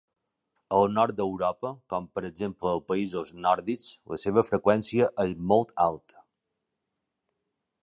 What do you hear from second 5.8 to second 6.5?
alta.